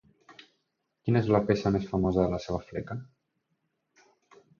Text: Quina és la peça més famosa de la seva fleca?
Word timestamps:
Quina 1.09 1.19
és 1.25 1.29
la 1.35 1.41
peça 1.49 1.71
més 1.75 1.85
famosa 1.91 2.23
de 2.23 2.31
la 2.31 2.39
seva 2.47 2.63
fleca? 2.71 2.99